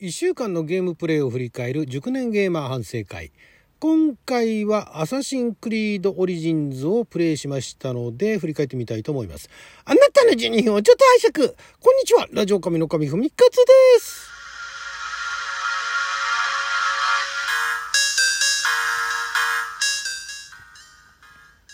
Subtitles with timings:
[0.00, 3.32] 1週間のゲームプレイを振り返る熟年ゲーマー反省会。
[3.80, 9.50] 今回はアサシンクリードオリジンズをプレイしましたので、振り返ってみたいと思います。
[9.84, 11.48] あなたの12分をちょっと拝借
[11.80, 14.28] こんにちはラジオ神の神ふみかつです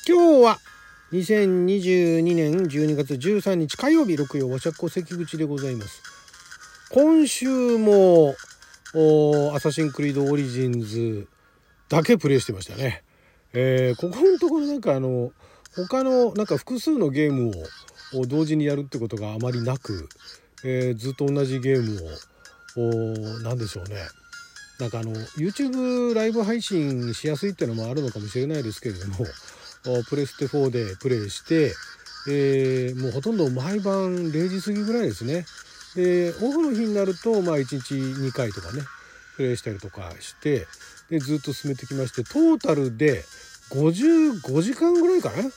[0.08, 0.58] 今日は
[1.12, 6.13] 2022年12月13日火曜日6曜和釈湖関口でございます。
[6.90, 8.34] 今週も
[9.54, 11.28] アサシンクリードオリジンズ
[11.88, 13.02] だけプレイしてましたね。
[13.52, 15.32] えー、ここのところなんかあの
[15.76, 17.52] 他のなんか複数のゲーム
[18.14, 20.08] を同時にやるってことがあまりなく、
[20.64, 22.00] えー、ずっと同じゲーム
[22.76, 23.96] を何でしょうね
[24.78, 29.24] なんかあの YouTube ライブ配信しやすいっていうのもあるのかもしれないですけれども
[30.08, 31.72] プレステ4でプレイして、
[32.28, 35.44] えー、もうほとんど毎晩0時過ぎぐらいですね。
[35.96, 38.82] でオフの日になると、まあ、1日2回とかね
[39.36, 40.66] プレイしたりとかして
[41.10, 43.22] でずっと進めてきましてトータルで
[43.70, 45.50] 55時間ぐらいかな？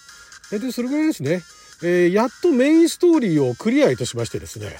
[0.51, 1.41] 大体それぐらいですね、
[1.83, 4.77] えー、やっとメインストーリーをクリアいたしましてですね、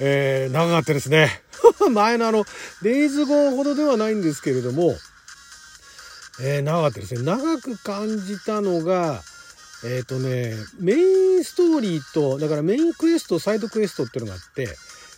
[0.00, 1.42] えー、長かったですね。
[1.92, 2.44] 前のあの
[2.82, 4.96] デイズゴーほどではないんですけれども
[6.40, 7.22] えー、長かったですね。
[7.22, 9.22] 長く感じたのが
[9.84, 14.68] えっ、ー、とねメインストーリーとだからメインクエストサイドクエストっていうのがあって、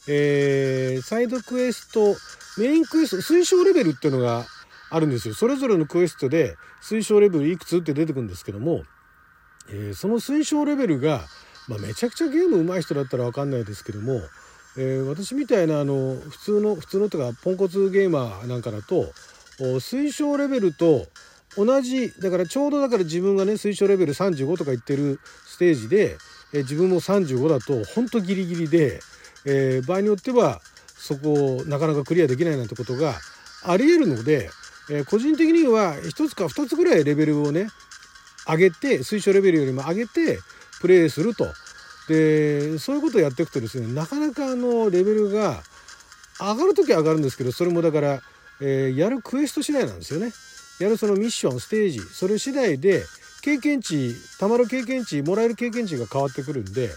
[0.06, 2.14] えー、サイドクエスト
[2.58, 4.44] メインクエスト推奨レベルっていうのが
[4.91, 5.34] あるんですよ。
[5.34, 8.83] それぞれのクエストで推奨レベルいくつって出てくるんですけども、
[9.70, 11.22] えー、その推奨レベルが、
[11.69, 14.20] まあ、めちゃくちゃゲーム上手い人だったら分かんないですけども、
[14.77, 19.06] えー、私みたいなあの普通の普通のとかポンコツゲーマーなんかだと
[19.58, 21.06] 推奨レベルと
[21.56, 26.16] 同じだからちょうどだから自分がね推奨レベル35とか言ってるステージで、
[26.52, 28.98] え自分も35だとほんとギリギリで、
[29.46, 33.14] えー、場合によってはそこをなかなかクリアできないなんてことが
[33.64, 34.50] ありえるので、
[34.90, 37.68] えー、個人的には1つか2つぐらいレベルをね
[38.46, 40.38] 上げて推奨レベルよりも上げて
[40.80, 41.46] プレイすると
[42.08, 45.62] でそういうことをやっていくとですねなかなかあのレベルが
[46.38, 48.20] 上がる時は上がるんですけどそれもだから
[48.60, 50.33] えー、やるクエスト次第なんですよね。
[50.80, 53.04] やるそのミッションステージそれ次第で
[53.42, 56.90] 経験値たまる経験値もらえる経験値が変わってくるんで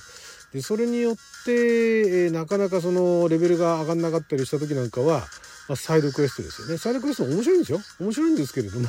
[0.53, 1.15] でそれによっ
[1.45, 5.21] て、え、なかなかそのレベルが上がんなかったりした時なんかは、
[5.67, 6.77] まあ、サイドクエストですよね。
[6.77, 7.79] サイドクエスト面白いんですよ。
[7.99, 8.87] 面白いんですけれども、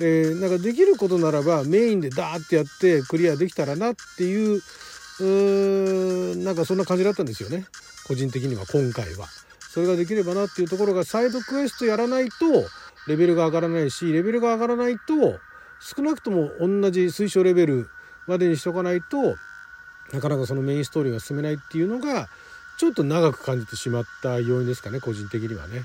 [0.00, 4.62] えー、なんかできることならばメインでダーってやってクリアできたらなっていう
[5.20, 7.66] うーなんかそんな感じだったんですよね。
[8.06, 9.26] 個人的には今回は。
[9.70, 12.34] それができればなっていうところがサイドクエストやらないと
[13.06, 15.38] レベルが上がらないしレベルが上がらないと
[15.80, 17.88] 少なくとも同じ推奨レベル
[18.26, 19.36] までにしとかないと
[20.12, 22.28] なかなかそのメインストーリーが進めないっていうのが
[22.78, 25.84] ちょっと長く感じてしまった要因ですかね個人的にはね。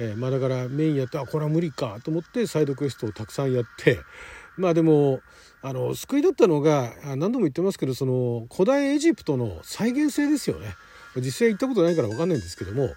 [0.00, 3.98] えー、まあだからメインやってあこれは無理かと思ってサイドクエストをたくさんやって
[4.56, 5.20] まあでも
[5.60, 10.76] あの救いだったのが何度も言ってますけどその古代エジプトの再現性ですよね。
[11.16, 12.94] 実際行ったことないから分かんないんですけども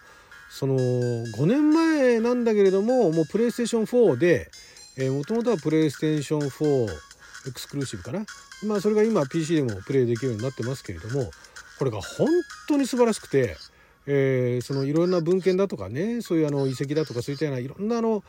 [0.52, 4.52] その5年前なんだけれどももうプレイステーション4で
[5.09, 7.11] もともとはプレイステーション4
[7.47, 8.25] エクスクルーシブかな。
[8.66, 11.31] まあそれが今 PC でもプレイできるようになってますけれども
[11.79, 12.28] これが本
[12.68, 13.57] 当に素晴らしくて、
[14.06, 18.24] えー、そのいろんな文献だとかねそういうあの遺跡だとかそういったようないろんなあの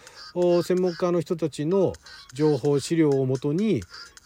[0.62, 1.92] 専門家の人たちの
[2.32, 3.82] 情報資料をもとに、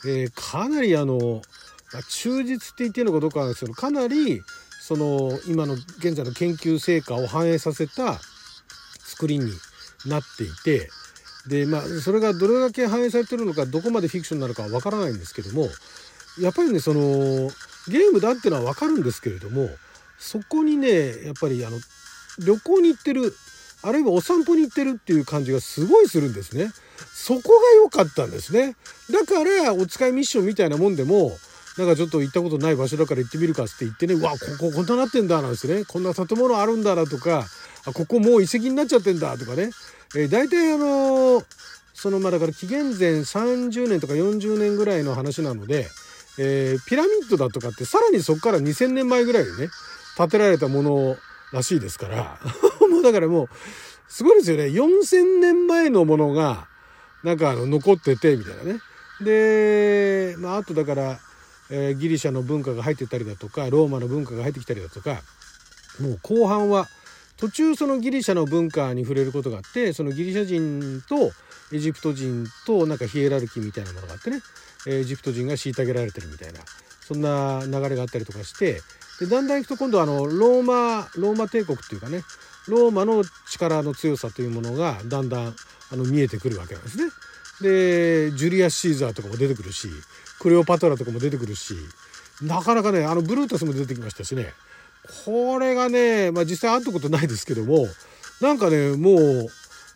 [0.06, 1.42] えー、かなりあの
[2.08, 4.40] 忠実って言っていいのかどうかなんですけどかなり
[4.80, 8.20] その今の現在の研究成果を反映させた
[9.00, 9.50] 作りに
[10.06, 10.88] なっていて
[11.48, 15.68] でまあそれがどれだけ反映されてるのかどこまでフィクションなのかは分からないんですけども
[16.40, 17.00] やっぱりねその
[17.88, 19.68] ゲームだっていうのは分かるんですけれども
[20.18, 21.78] そこにねやっぱりあの
[22.44, 23.34] 旅行に行ってる
[23.82, 26.72] あるいはお散歩に行ってるっていう感じがすごいするんですね。
[27.12, 27.48] そこが
[27.82, 28.74] 良かったんですね。
[29.10, 31.36] だからお使いミッションみたいなもんでも
[31.78, 37.44] なんかちょっと行ったことない場所だから行ってみるかって言ってねうわこここんななってんだなんですねこんな建物あるんだなとか
[37.86, 39.70] あここもう遺跡になっちゃってんだとかね、
[40.14, 41.42] えー、大体あの、
[41.94, 45.88] そのまあだから紀元前30年とか40年ぐらいの話なので、
[46.38, 49.68] えー、ピラミッドだとかってさらにそこから2,000年前ぐらいでね
[50.18, 51.16] 建てられたもの
[51.52, 52.38] らしいですから
[52.90, 53.48] もうだからもう
[54.08, 56.68] すごいですよね4,000年前のものが
[57.24, 58.80] なんかあの残っててみたいなね。
[59.22, 61.18] で、まあ、あとだから
[61.70, 65.22] えー、ギリシャの文化が入ってたりだとかローマの文化が入ってきたりだとか
[66.00, 66.86] もう後半は
[67.36, 71.32] 途中そのギリシャの文化に触れることがあってそのギリシャ人と
[71.72, 74.40] エジプト人となんかヒエラルキーみたいなものがあってね
[74.86, 76.60] エジプト人が虐げられてるみたいな
[77.00, 78.80] そんな流れがあったりとかして
[79.20, 82.22] でだんだんいくと今度あのローマローマ帝国っていうかね
[82.68, 85.54] ローマの力の強さというものがだんだん
[85.92, 87.04] あの見えてくるわけなんですね。
[87.60, 89.88] でジュリアス・シーザーとかも出てくるし
[90.40, 91.74] クレオパトラとかも出てくるし
[92.42, 94.52] なかなかねあのブルータスも出てきましたしね
[95.24, 97.86] これがね、まあ、実際会ったことないですけども
[98.40, 99.48] なんかねもう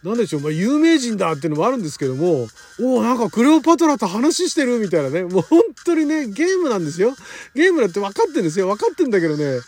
[0.02, 2.46] 何でしょう、まあ、有名人だっていうのもあるんですけども
[2.80, 7.14] おおなんかクレオパトラと話してるみたいなねもう本当にねゲームなんですよ
[7.54, 9.58] ゲームだって分かってるんですよ分かってんだけどね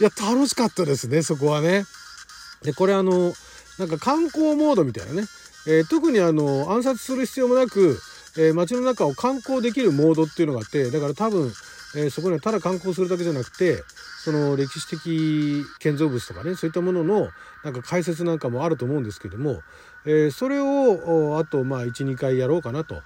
[0.00, 1.84] いや楽しかったですねそこはね。
[2.64, 3.34] でこれあの
[3.78, 5.26] なんか観光モードみたいなね、
[5.68, 7.98] えー、特にあの暗殺する必要もなく、
[8.38, 11.52] えー、街の中を観光できるモードっていうのがあってだから多分、
[11.96, 13.82] えー、そこにはただ観光するだけじゃなくて
[14.24, 17.28] その歴史的建造物とかねそういったものの
[17.62, 19.60] なんか解説なんかもあると思うんですけども、
[20.06, 23.02] えそれをあとまあ12回やろうかなと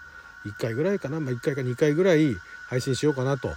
[0.46, 2.36] 1回ぐらいかな、まあ、1回か2回ぐらい
[2.68, 3.50] 配信しようかなと。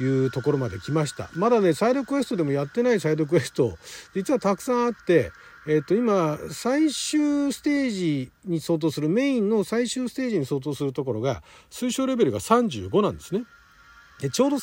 [0.00, 3.76] いうところまで来ましたまだねサイドクエストでもやってないサイドクエスト
[4.14, 5.32] 実はたくさんあって
[5.66, 13.42] えっ、と今最終ステージに相当するメインの最終ステージに相当するところが推奨レベルが35なんですね。
[14.20, 14.56] でちょうど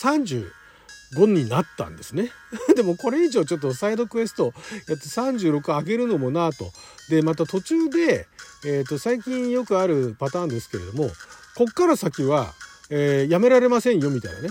[1.13, 2.31] 5になったんですね。
[2.75, 4.53] でもこれ以上ちょっとサイドクエスト
[4.87, 6.71] やって36上げるのもなと。
[7.09, 8.27] でまた途中で、
[8.65, 11.11] えー、と最近よくあるパターンですけれども
[11.55, 12.53] こっから先は、
[12.89, 14.49] えー、やめられませんよみたいなね。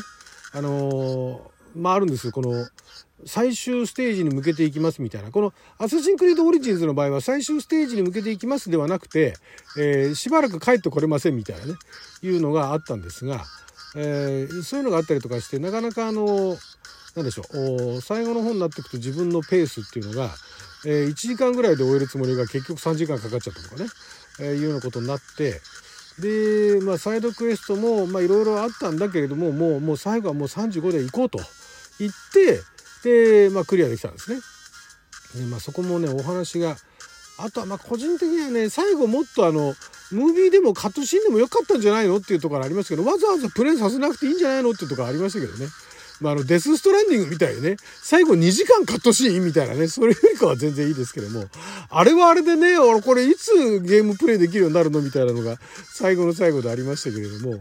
[0.52, 2.68] あのー、まああるんですよこの
[3.26, 9.34] 最終ステージに向けていきますみたいなこの「アサシンクリードオリジンズ」の場合は最終ステージに向けていきますではなくて、
[9.78, 11.74] え、しばらく帰ってこれませんみたいなね
[12.22, 13.44] いうのがあったんですが、
[13.96, 16.56] えー、そういうのがあったりとかしてなかなかあの
[17.14, 17.42] 何でしょ
[17.96, 20.30] う最後の方になっていくと自分のペースっていうのが、
[20.84, 23.88] えー、1時間ぐらいで終えるつもりが結局3時間かかっちゃったとかね、
[24.40, 25.60] えいうようなことになって
[26.20, 31.38] で、まあ、サイドクエストもいろいろあったんだけれどももうもう最後はもう35で行こうと
[31.98, 32.60] 言って
[33.48, 34.40] で、まあ、クリアできたんですね。
[35.36, 36.76] でまあ、そこもねお話が
[37.38, 39.74] あとはま個人的にはね最後もっとあの
[40.12, 45.66] ムービーでもカットシーンでもよかったんじゃないのっていうところありますけどわざわざプレイさせなくていいんじゃないのっていうところありましたけどね。
[46.20, 47.76] まあ、あのデス・ストランディングみたいにね。
[48.00, 49.88] 最後2時間カットシーンみたいなね。
[49.88, 51.46] それよりかは全然いいですけども。
[51.90, 55.56] あれはあれでね俺これいつゲームプレイできるようになるのみたいなのが
[55.92, 57.60] 最後の最後でありましたけれども。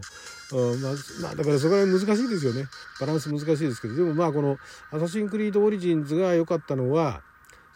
[0.52, 0.92] うんまあ、
[1.22, 2.66] まあ、だからそこら辺難しいですよね。
[3.00, 4.58] バランス難しいですけどでもまあこの
[4.92, 7.22] 「アサシン・クリード・オリジンズ」が良かったのは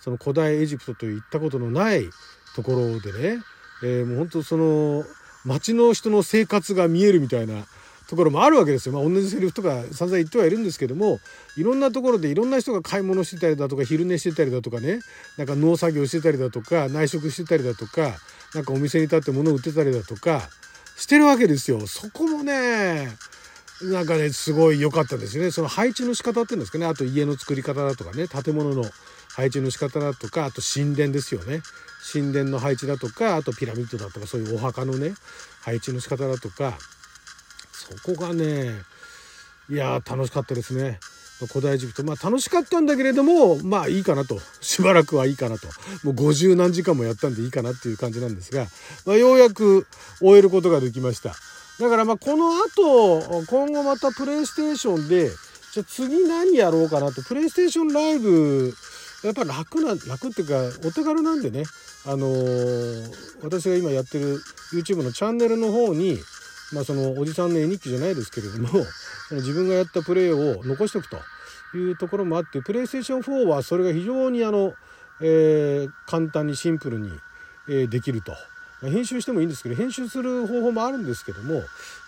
[0.00, 2.08] その古代エジプトといったことのない
[2.54, 3.42] ところでね、
[3.82, 5.04] えー、もう本当その
[5.44, 7.64] 町の人の生活が見えるみたいな
[8.08, 8.94] ところもあるわけですよ。
[8.94, 11.20] まあ、同じセリフとか散々言ってはいるんですけども
[11.56, 15.00] いろんなところでいろんな人が買い物してたりだとか昼寝してたりだとかね
[15.36, 18.14] なんか農作業してたりだとか内職してたりだとか
[18.54, 20.48] なんかお店に立って物を売ってたりだとか
[20.98, 21.86] してるわけですよ。
[21.86, 23.08] そこもね、
[23.82, 25.52] なんかね、すごい良かったですよね。
[25.52, 26.86] その配置の仕方っていうんですかね。
[26.86, 28.84] あと家の作り方だとかね、建物の
[29.38, 31.60] 配置の仕方だとか、あと神殿ですよね。
[32.12, 35.14] 神殿の配置だとか、あとピラミッドだとか、そういうお墓のね、
[35.62, 36.76] 配置の仕方だとか、
[37.72, 38.74] そこがね、
[39.70, 40.98] いや楽しかったですね。
[41.46, 42.02] 古代エジプト。
[42.02, 44.40] まあ楽しかったんだけれどもまあいいかなと。
[44.60, 45.68] しばらくはいいかなと。
[46.02, 48.66] もう50何時間もやったんでいいかなっていう感じなんですが、
[49.06, 49.86] まあ、ようやく
[50.18, 51.28] 終えることができました。
[51.78, 55.30] だからまあこの後今後またプレイステーションで
[55.72, 57.22] じゃ次何やろうかなと。
[57.22, 58.74] プレイステーションライブ
[59.24, 61.64] やっぱ楽な楽っていうかお手軽なんでね
[62.06, 63.12] あのー、
[63.42, 64.38] 私が今やってる
[64.72, 66.18] YouTube のチャンネルの方に
[66.72, 68.68] まあそのおじさんの絵日記じゃないですけれども
[69.32, 71.18] 自分がやったプレイを残しておくと
[71.76, 74.74] いうところもあってプレイステーション4はそれが非常にあの、
[75.20, 77.10] えー、簡単にシンプルに、
[77.68, 78.32] えー、できると。
[78.80, 81.62] 編集してもいいんですけど編集する方法もあるんですけども、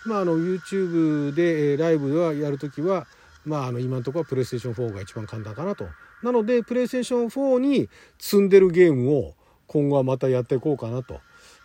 [0.05, 3.07] まあ、あの YouTube で、えライブはやるときは、
[3.45, 5.87] まあ、あの今のところはプレイステーション4が一番簡単かなと。
[6.23, 9.33] なのでプレイステーション4に積んでるゲームを
[9.67, 11.19] 今後はまたやっていこうかなと。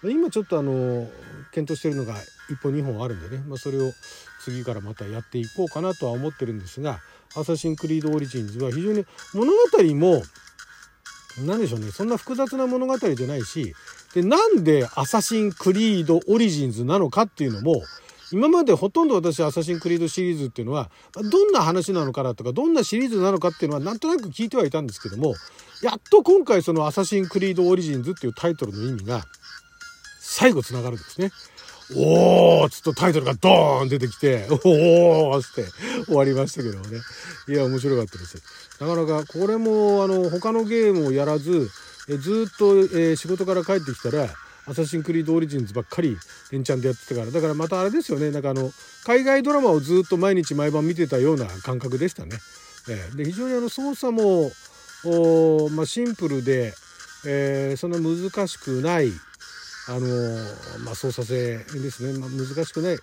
[0.04, 1.08] 今ちょっとあの
[1.52, 2.14] 検討してるのが
[2.50, 3.92] 1本2本あるんでね、まあ、それを
[4.40, 7.00] 次からまたやっていこうかなとは思ってるんですが
[7.34, 9.04] 「アサシンクリード・オリジンズ」は非常に
[9.34, 10.22] 物語も
[11.44, 13.74] 何でしょうねそんな複雑な物語じゃないし
[14.14, 17.82] でなんで「アサシンクリード・オリジンズ」なのかっていうのも
[18.32, 25.34] 今までほとんど私アサシンクリードシリーズっていうのはどんな話なのかなとかどんなシリーズなのかっていうのはなんとなく聞いてはいたんですけども
[25.82, 29.24] やっと今回その「アサシンクリード・オリジンズ」っていうタイトルの意味が
[30.20, 31.30] 最後つながるんですね。
[31.94, 35.64] おーっとタイトルがドーン出てきて、おーっつって
[36.06, 37.00] 終わりましたけどね。
[37.48, 38.42] いや、面白かったです。
[38.80, 41.70] なかなか、これも、あの、他のゲームをやらず、
[42.08, 44.28] えずっと、えー、仕事から帰ってきたら、
[44.66, 46.16] アサシンクリードオリジンズばっかり
[46.50, 48.72] 連チャンでやってたから、だからまたあれですよね、なんかあの、
[49.04, 52.38] 海外ドラマをずっと毎日毎晩見てたような感覚でしたね。
[52.88, 54.50] えー、で非常にあの操作も、
[55.04, 56.72] おまあ、シンプルで、
[57.26, 59.12] えー、そんな難しくない
[59.88, 60.08] あの
[60.84, 62.98] まあ、操作性ですね、まあ、難しくない、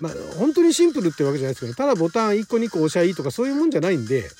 [0.00, 4.30] まあ、本当にシンプルってわけじゃないですけどただボタン1個2個押しゃいいとかそういうもんじゃないんで、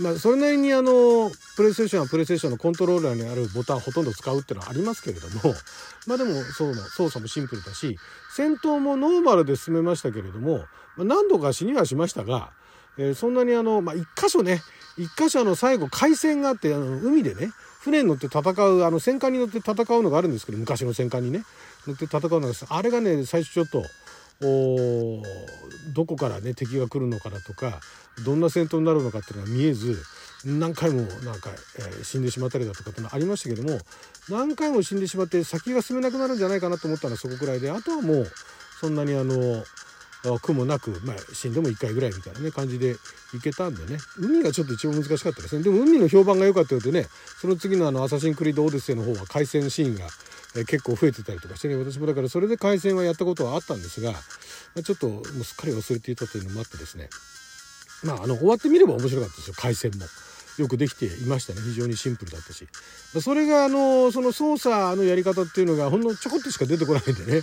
[0.00, 5.54] まあ、それなりにあのプレイステーションはプレイステーションのコントローラーにあるボタンをほとんど使うっていうのはありますけれども
[6.06, 7.96] まあでもそう操作もシンプルだし
[8.34, 10.64] 戦闘もノーマルで進めましたけれども、
[10.96, 12.50] ま、何度か死にはしましたが、
[12.98, 14.62] えー、そんなにあの、まあ、1箇所ね
[14.98, 21.44] 1箇所の最後海戦があってあの海でね船に乗って戦うあの戦艦に乗って戦うのがあるんですけど昔の戦艦にね
[21.86, 23.84] 乗って戦うのがあれがね最初ちょっと
[25.92, 27.80] どこからね敵が来るのかだとか
[28.24, 30.02] どんな戦闘になるのかっていうのは見えず
[30.44, 33.78] 何回もなんか、えー、死んでしまったりだとかっていうのはありましたけども
[34.28, 38.32] 何回も死んでしまって先が進めなくなるんじゃないかなと思ったのはそこくらいであとはもう
[38.80, 39.64] そんなにあの
[40.40, 42.96] 苦もなく、まあ、死んでも1回ぐらいみたいなね感じで
[43.32, 43.98] 行けたんでね。
[44.18, 45.62] 海がちょっと一番難しかったですね。
[45.62, 47.06] でも海の評判が良かったようでね
[47.40, 50.08] その次のあの「アサシンクリード・オデッセイ」の方は海戦シーンが、
[50.56, 51.76] え結構増えてたりとかしてね。
[51.76, 54.18] 私もだからそれで海戦はやったことはあったんですが、ま
[54.78, 57.08] あ、ちょっともうすっかり忘れていたというのもあってですね。
[58.02, 59.54] まああの終わってみれば面白かったですよ。
[59.58, 60.06] 海戦も。
[60.58, 61.60] よくできていましたね。
[61.62, 62.66] 非常にシンプルだったし。
[63.20, 67.42] それがあのその操作のやり方っていうのがほんのちょこっとしか出てこないんでね。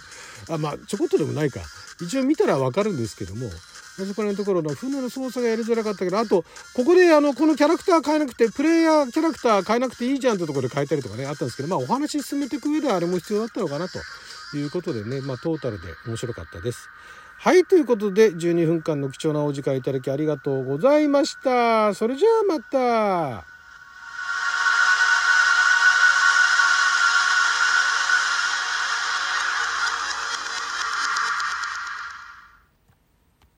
[0.50, 1.60] あまあちょこっとでもないか。
[2.02, 3.50] 一応見たらわかるんですけども。
[3.98, 14.00] そこらのところの船の操作がやりづらかったけどあとここであのこのキャラクター変えなくてプレイヤーキャラクター変えなくていいじゃんってところで変えたりとかねあったんですけどまあお話進めていく上であれも必要だったのかなと
[14.58, 16.90] いうことでねまあトータルで面白かったです。
[17.44, 21.92] はいということで12分間の貴重なお時間いただきありがとうございました。
[21.96, 23.61] それじゃあまた。